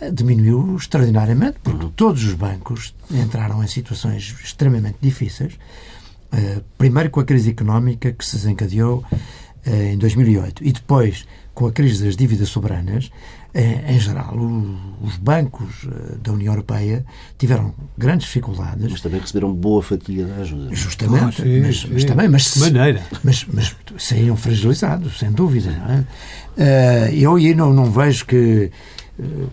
[0.00, 1.90] eh, diminuiu extraordinariamente, porque uhum.
[1.90, 5.58] todos os bancos entraram em situações extremamente difíceis.
[6.32, 9.04] Uh, primeiro com a crise económica que se desencadeou
[9.66, 11.26] em 2008 e depois
[11.60, 13.10] com a crise das dívidas soberanas,
[13.54, 14.34] em geral,
[15.02, 15.86] os bancos
[16.22, 17.04] da União Europeia
[17.36, 18.90] tiveram grandes dificuldades.
[18.90, 20.74] Mas também receberam boa fatia da ajuda.
[20.74, 21.88] Justamente, ah, sim, mas, sim.
[21.92, 23.02] mas, também, mas, maneira.
[23.22, 25.70] Mas, mas saíram fragilizados, sem dúvida.
[26.56, 27.10] É?
[27.10, 28.70] Uh, eu aí não, não vejo que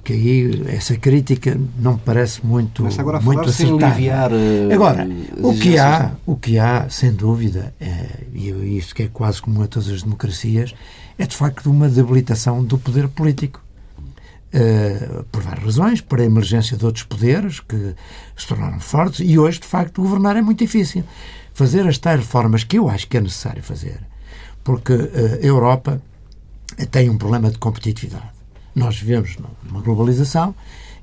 [0.02, 3.88] que aí essa crítica não me parece muito Mas agora muito acertada.
[3.88, 5.10] Aliviar, uh, agora
[5.42, 9.64] o que há o que há sem dúvida é, e isso que é quase comum
[9.64, 10.74] a todas as democracias
[11.18, 13.64] é de facto uma debilitação do poder político.
[14.48, 17.94] Uh, por várias razões por a emergência de outros poderes que
[18.36, 19.20] se tornaram fortes.
[19.20, 21.04] E hoje de facto governar é muito difícil.
[21.54, 24.00] Fazer as tais reformas que eu acho que é necessário fazer.
[24.64, 26.02] Porque uh, a Europa
[26.92, 28.30] tem um problema de competitividade.
[28.76, 30.54] Nós vivemos numa globalização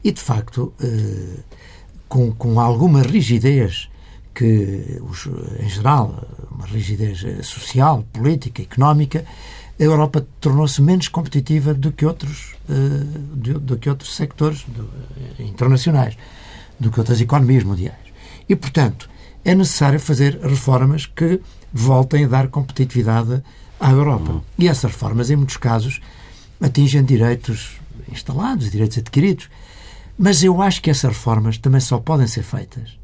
[0.02, 1.40] e, de facto, eh,
[2.08, 3.88] com, com alguma rigidez
[4.34, 5.26] que, os,
[5.58, 9.24] em geral, uma rigidez social, política, económica,
[9.78, 14.82] a Europa tornou-se menos competitiva do que outros, uh, do, do, que outros sectores do,
[14.82, 16.16] uh, internacionais,
[16.78, 17.98] do que outras economias mundiais.
[18.48, 19.08] E, portanto,
[19.44, 21.40] é necessário fazer reformas que
[21.72, 23.42] voltem a dar competitividade
[23.80, 24.32] à Europa.
[24.32, 24.42] Uhum.
[24.58, 26.00] E essas reformas, em muitos casos,
[26.60, 27.78] atingem direitos
[28.10, 29.48] instalados, direitos adquiridos.
[30.16, 32.96] Mas eu acho que essas reformas também só podem ser feitas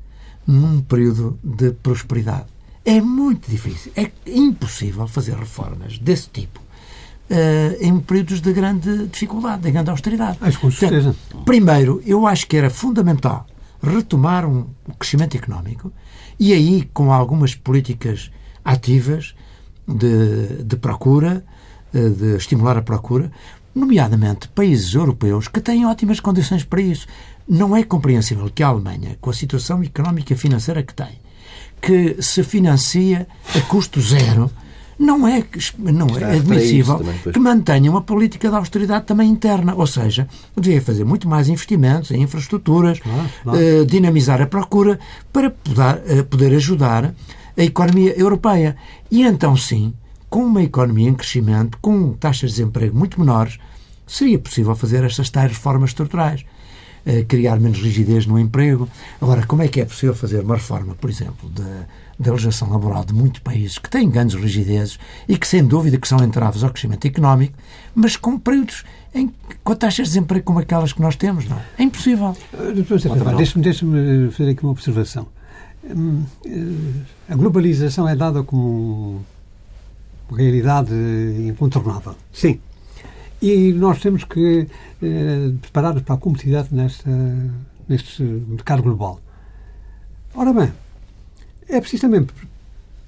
[0.47, 2.47] num período de prosperidade.
[2.91, 9.63] É muito difícil, é impossível fazer reformas desse tipo uh, em períodos de grande dificuldade,
[9.63, 10.39] de grande austeridade.
[10.41, 11.15] Acho com certeza.
[11.15, 13.47] Portanto, primeiro, eu acho que era fundamental
[13.81, 14.67] retomar um
[14.99, 15.93] crescimento económico
[16.39, 18.29] e aí com algumas políticas
[18.65, 19.37] ativas
[19.87, 21.45] de, de procura,
[21.95, 23.31] eh, de estimular a procura,
[23.73, 27.07] nomeadamente países europeus que têm ótimas condições para isso.
[27.49, 31.21] Não é compreensível que a Alemanha, com a situação económica e financeira que tem,
[31.81, 34.51] que se financia a custo zero,
[34.99, 35.43] não é,
[35.79, 39.75] não é admissível também, que mantenha uma política de austeridade também interna.
[39.75, 43.01] Ou seja, devia fazer muito mais investimentos em infraestruturas,
[43.47, 44.99] Uh, dinamizar a procura
[45.33, 47.15] para poder, uh, poder ajudar
[47.57, 48.77] a economia europeia.
[49.11, 49.95] E então, sim,
[50.29, 53.59] com uma economia em crescimento, com taxas de desemprego muito menores,
[54.07, 56.45] seria possível fazer estas tais reformas estruturais.
[57.07, 58.89] Uh, criar menos rigidez no emprego.
[59.21, 61.87] Agora, como é que é possível fazer uma reforma, por exemplo, da,
[62.19, 66.07] da legislação laboral de muitos países que têm grandes rigidezes e que, sem dúvida, que
[66.07, 67.55] são entraves ao crescimento económico,
[67.95, 68.85] mas com períodos
[69.15, 69.33] em,
[69.65, 71.63] com taxas de desemprego como aquelas que nós temos, não é?
[71.79, 72.37] É impossível.
[72.53, 72.73] Uh,
[73.37, 73.87] Deixe-me deixe
[74.31, 75.27] fazer aqui uma observação.
[75.83, 76.25] Hum,
[77.29, 79.25] a globalização é dada como
[80.31, 80.93] realidade
[81.49, 82.15] incontornável.
[82.33, 82.61] Sim.
[83.43, 84.67] E nós temos que
[85.03, 87.11] eh, preparar-nos para a competitividade nesta,
[87.89, 89.21] neste mercado global.
[90.35, 90.73] Ora bem,
[91.69, 92.27] é preciso também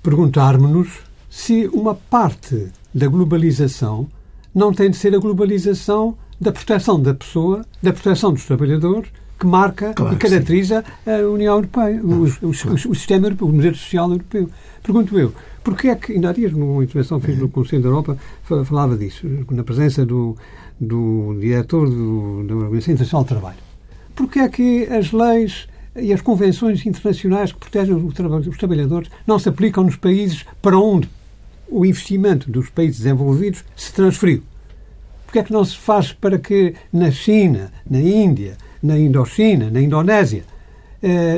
[0.02, 4.08] perguntarmos-nos se uma parte da globalização
[4.54, 9.46] não tem de ser a globalização da proteção da pessoa, da proteção dos trabalhadores, que
[9.46, 13.74] marca claro e caracteriza a União Europeia, o, o, o, o, sistema europeu, o modelo
[13.74, 14.48] social europeu.
[14.82, 17.88] Pergunto eu, porque é que, ainda há dias, numa intervenção que fiz no Conselho da
[17.88, 18.18] Europa,
[18.64, 20.36] falava disso, na presença do,
[20.80, 23.58] do diretor do, da Organização Internacional do Trabalho.
[24.14, 29.48] Porque é que as leis e as convenções internacionais que protegem os trabalhadores não se
[29.48, 31.08] aplicam nos países para onde
[31.68, 34.42] o investimento dos países desenvolvidos se transferiu?
[35.24, 39.80] Porque é que não se faz para que na China, na Índia, na Indochina, na
[39.80, 40.44] Indonésia,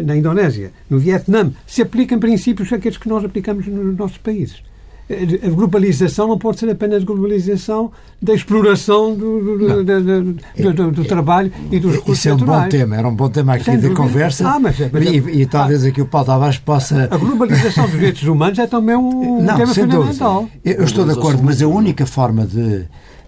[0.04, 4.62] na Indonésia, no Vietnã, se aplicam princípios aqueles que nós aplicamos nos nossos países.
[5.08, 11.04] Eh, a globalização não pode ser apenas globalização da exploração do, do, do, do, do
[11.04, 12.62] trabalho e dos recursos Isso é um naturais.
[12.62, 14.48] bom tema, era um bom tema aqui de conversa.
[14.48, 17.08] Ah, mas, mas, e, e, talvez ah, aqui o Paulo Tavares possa...
[17.10, 20.48] A globalização dos direitos humanos é também um não, tema fundamental.
[20.64, 22.86] Eu, eu estou de acordo, mas a única forma de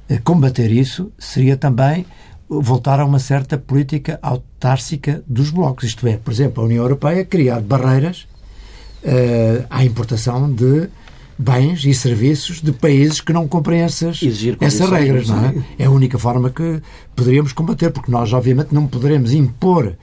[0.09, 2.07] eh, combater isso seria também
[2.49, 5.85] voltar a uma certa política autárcica dos blocos.
[5.85, 8.27] Isto é, por exemplo, a União Europeia criar barreiras
[9.03, 10.89] uh, à importação de
[11.39, 14.21] bens e serviços de países que não cumprem essas,
[14.61, 15.55] essas regras, não é?
[15.79, 16.81] É a única forma que
[17.15, 19.95] poderíamos combater, porque nós, obviamente, não poderemos impor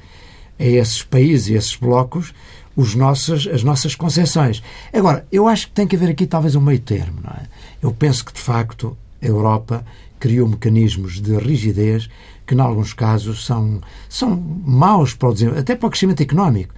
[0.59, 2.33] a esses países e esses blocos
[2.75, 4.63] os nossos, as nossas concessões.
[4.91, 7.43] Agora, eu acho que tem que haver aqui talvez um meio termo, não é?
[7.81, 9.85] Eu penso que, de facto, a Europa
[10.19, 12.09] criou mecanismos de rigidez
[12.45, 16.73] que, em alguns casos, são, são maus para o até para o crescimento económico.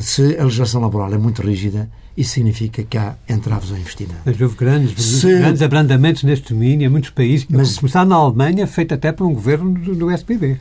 [0.00, 4.20] se a legislação laboral é muito rígida, isso significa que há entraves ao investimento.
[4.24, 5.38] Mas houve grandes, se...
[5.38, 7.78] grandes abrandamentos neste domínio em muitos países, mas...
[7.78, 10.56] começar na Alemanha, feito até por um governo do, do SPD.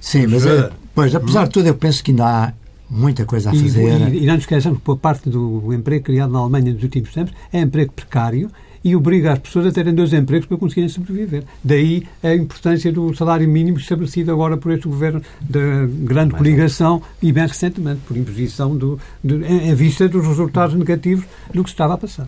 [0.00, 2.52] Sim, mas, é, pois, apesar de tudo, eu penso que ainda há
[2.88, 3.82] muita coisa a fazer.
[3.82, 6.82] E, e, e não nos esqueçamos que, por parte do emprego criado na Alemanha nos
[6.82, 8.48] últimos tempos, é emprego precário
[8.84, 11.44] e obriga as pessoas a terem dois empregos para conseguirem sobreviver.
[11.62, 17.32] Daí a importância do salário mínimo estabelecido agora por este governo da grande coligação e
[17.32, 21.94] bem recentemente, por imposição do, de, em, vista dos resultados negativos do que se estava
[21.94, 22.26] a passar.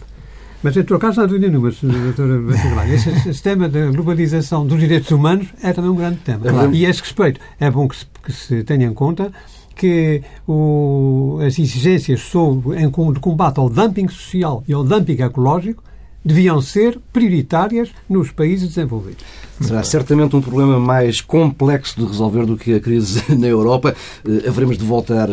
[0.62, 4.78] Mas, em todo caso, não há dúvida nenhuma, doutora Esse, esse tema da globalização dos
[4.78, 6.40] direitos humanos é também um grande tema.
[6.50, 6.74] Claro.
[6.74, 9.32] E a esse respeito, é bom que se, que se tenha em conta
[9.74, 15.82] que o, as exigências sobre, em, de combate ao dumping social e ao dumping ecológico
[16.24, 19.24] deviam ser prioritárias nos países desenvolvidos.
[19.60, 23.94] Será certamente um problema mais complexo de resolver do que a crise na Europa.
[24.24, 25.32] Uh, haveremos de voltar uh,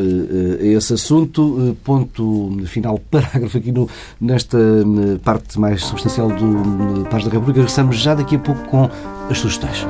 [0.59, 1.77] a esse assunto.
[1.83, 4.57] Ponto final, parágrafo aqui no, nesta
[5.23, 7.59] parte mais substancial do Paz da República.
[7.59, 8.89] Regressamos já daqui a pouco com
[9.29, 9.85] as sugestões.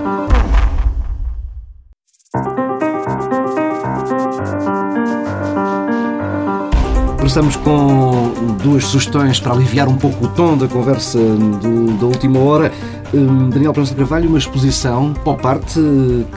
[7.28, 12.40] Começamos com duas sugestões para aliviar um pouco o tom da conversa do, da última
[12.40, 12.72] hora.
[13.14, 15.74] Um, Daniel Prança de Carvalho, uma exposição pop art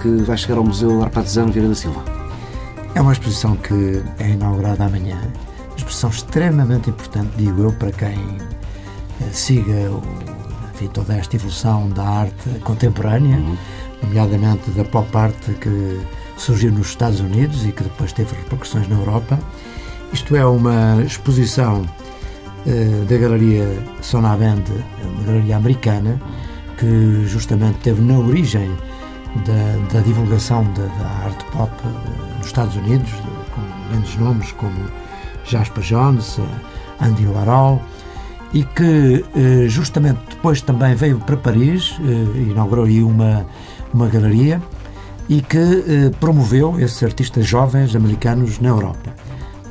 [0.03, 2.05] que vai chegar ao Museu Arpatesano Vieira da Silva.
[2.93, 5.17] É uma exposição que é inaugurada amanhã.
[5.69, 8.19] Uma exposição extremamente importante, digo eu, para quem
[9.21, 10.03] eh, siga o,
[10.75, 13.57] enfim, toda esta evolução da arte contemporânea, uhum.
[14.03, 16.01] nomeadamente da pop art que
[16.37, 19.39] surgiu nos Estados Unidos e que depois teve repercussões na Europa
[20.13, 23.67] isto é uma exposição uh, da Galeria
[24.03, 24.65] Sonabend,
[25.05, 26.21] uma galeria americana,
[26.79, 28.71] que justamente teve na origem
[29.47, 33.11] da, da divulgação da, da, arte pop uh, nos Estados Unidos,
[33.55, 34.75] com grandes nomes como
[35.45, 36.47] Jasper Jones, uh,
[37.01, 37.81] Andy Warhol,
[38.53, 39.25] e que
[39.69, 41.95] justamente depois também veio para Paris,
[42.35, 43.47] inaugurou aí uma,
[43.95, 44.61] uma galeria
[45.29, 49.15] e que promoveu esses artistas jovens americanos na Europa.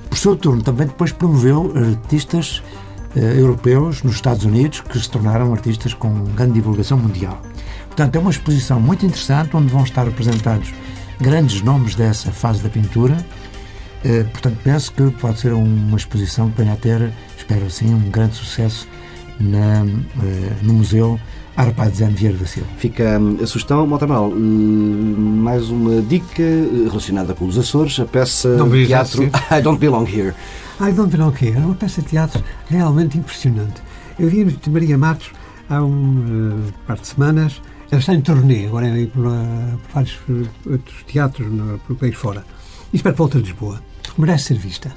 [0.09, 2.63] Por seu turno, também depois promoveu artistas
[3.15, 7.39] uh, europeus nos Estados Unidos que se tornaram artistas com grande divulgação mundial.
[7.87, 10.73] Portanto, é uma exposição muito interessante onde vão estar apresentados
[11.19, 13.17] grandes nomes dessa fase da pintura.
[14.03, 18.09] Uh, portanto, penso que pode ser uma exposição que venha a ter, espero assim, um
[18.09, 18.87] grande sucesso
[19.39, 21.19] na, uh, no Museu
[21.59, 22.69] Arpadzan Vieira da Silva.
[22.77, 28.05] Fica hum, a sugestão, Motamal, hum, mais uma dica eh, relacionada com os Açores, a
[28.05, 30.33] peça de teatro I Don't Belong Here.
[30.79, 33.81] I Don't Belong Here é uma peça de teatro realmente impressionante.
[34.17, 35.31] Eu vi de Maria Matos
[35.69, 40.17] há um uh, par de semanas, ela está em turnê, agora é por, por vários
[40.65, 42.45] outros teatros no, pelo país fora.
[42.93, 43.81] E espero que volte a Lisboa,
[44.17, 44.95] merece ser vista.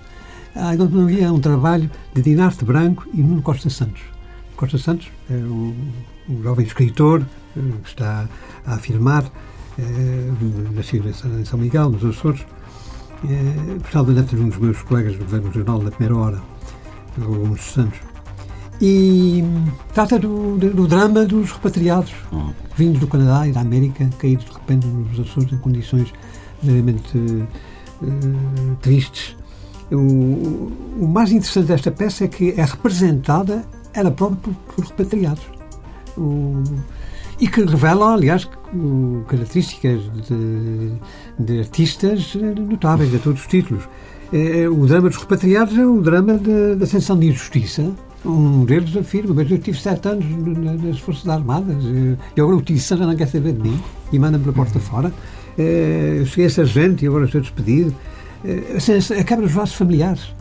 [0.54, 4.02] I Don't Belong Here é um trabalho de Dinarte Branco e Nuno Costa Santos.
[4.54, 5.74] Costa Santos é um
[6.28, 7.22] um jovem escritor
[7.56, 8.28] eh, que está
[8.66, 9.24] a afirmar,
[9.78, 10.30] eh,
[10.74, 12.44] nascido em São Miguel, nos Açores,
[13.24, 16.42] eh, gostava de um dos meus colegas do Governo Regional da primeira hora,
[17.20, 18.00] alguns Santos.
[18.80, 19.44] E
[19.94, 22.52] trata do, do, drama dos repatriados uhum.
[22.76, 26.12] vindos do Canadá e da América, caídos de repente nos Açores em condições
[26.60, 29.36] verdadeiramente uh, tristes.
[29.92, 35.44] O, o, mais interessante desta peça é que é representada ela própria por, por repatriados
[36.16, 36.62] o,
[37.40, 38.48] e que revela, aliás,
[39.26, 40.92] características de,
[41.38, 42.34] de, artistas
[42.68, 43.88] notáveis de todos os títulos.
[44.32, 47.92] É, o drama dos repatriados é o drama da sensação de injustiça.
[48.24, 50.24] Um deles afirma, mas eu tive sete anos
[50.80, 51.82] nas Forças Armadas
[52.36, 53.80] e agora o Tição já não quer saber de mim
[54.12, 55.12] e manda-me pela porta fora.
[55.58, 57.92] É, eu cheguei a sargento e agora estou despedido.
[58.44, 60.32] É, assim, a quebra dos laços familiares.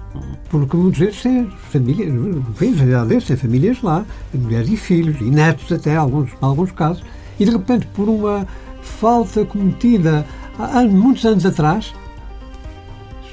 [0.50, 2.12] Porque muitos deles têm famílias,
[2.60, 7.04] bem, deles têm famílias lá, mulheres e filhos, e netos até, alguns, em alguns casos,
[7.40, 8.46] e de repente, por uma
[8.82, 10.26] falta cometida
[10.60, 11.94] há muitos anos atrás,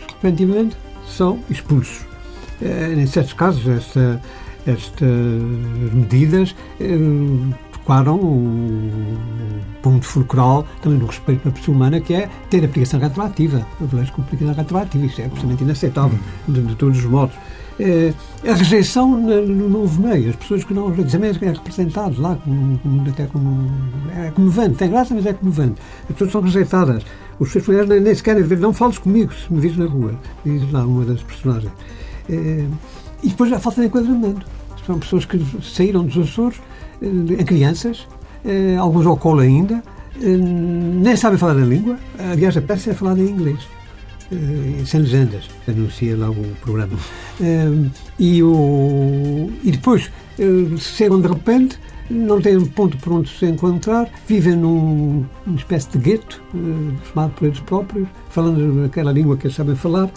[0.09, 2.07] repentinamente são expulsos.
[2.63, 4.21] É, em certos casos, esta,
[4.67, 5.01] estas
[5.93, 6.55] medidas
[7.89, 13.67] tocaram um ponto fulcral também no respeito pela pessoa humana, que é ter aplicação retroativa.
[13.81, 15.07] Eu vejo com aplicação retroativa.
[15.07, 17.35] Isto é absolutamente inaceitável, de, de todos os modos.
[17.81, 18.13] É,
[18.47, 23.09] a rejeição no novo meio, as pessoas que não também é representados lá, como, como,
[23.09, 23.73] até como.
[24.15, 25.81] É comovente, tem graça, mas é comovente.
[26.03, 27.03] As pessoas são rejeitadas.
[27.39, 29.87] Os seus familiares nem, nem se querem ver, não fales comigo se me vis na
[29.87, 30.13] rua,
[30.45, 31.73] diz lá uma das personagens.
[32.29, 32.67] É,
[33.23, 34.47] e depois a falta de enquadramento.
[34.85, 36.59] São pessoas que saíram dos Açores
[37.03, 38.07] em crianças,
[38.45, 39.83] eh, alguns ao colo ainda,
[40.21, 41.99] eh, nem sabem falar a língua.
[42.19, 43.61] Aliás, a peça é falada em inglês.
[44.31, 46.99] eh, sem legendas, anuncia lá o programa.
[47.41, 47.89] Eh,
[48.19, 50.11] e, o, e depois
[50.79, 51.79] chegam de repente,
[52.11, 56.43] não têm ponto por onde se encontrar, vivem num, numa espécie de gueto,
[57.05, 60.09] formado por eles próprios, falando aquela língua que eles sabem falar.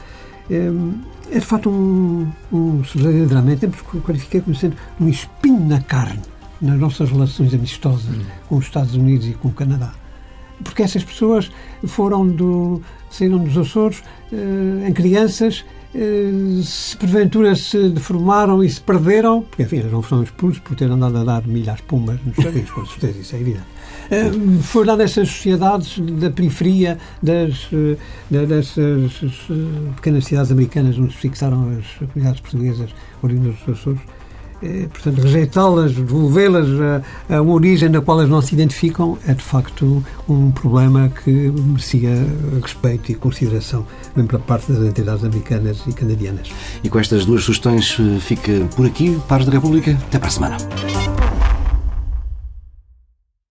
[0.49, 6.21] É de facto um, um verdadeiramente, temos que qualificar como sendo um espinho na carne
[6.61, 8.15] nas nossas relações amistosas
[8.47, 9.93] com os Estados Unidos e com o Canadá
[10.63, 11.51] porque essas pessoas
[11.85, 18.79] foram do, saíram dos Açores eh, em crianças, eh, se porventura se deformaram e se
[18.79, 22.71] perderam, porque enfim, não foram expulsos por ter andado a dar milhas pumas nos caminhos,
[22.71, 23.65] com certeza, isso é evidente.
[24.09, 24.31] Eh,
[24.61, 27.69] foi lá nessas sociedades da periferia das,
[28.29, 28.75] dessas
[29.95, 32.89] pequenas cidades americanas onde se fixaram as comunidades portuguesas
[33.21, 34.20] oriundas dos Açores eh,
[34.91, 36.67] portanto, rejeitá-las, devolvê-las
[37.29, 41.09] a, a, uma origem na qual elas não se identificam, é de facto um problema
[41.09, 42.11] que merecia
[42.61, 43.85] respeito e consideração,
[44.15, 46.49] mesmo pela parte das entidades americanas e canadianas.
[46.83, 49.91] E com estas duas sugestões eh, fica por aqui, Pares da República.
[49.91, 51.40] Até para a semana.